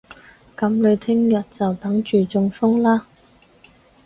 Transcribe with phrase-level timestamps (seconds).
[0.57, 3.05] 噉你聽日就等住中風啦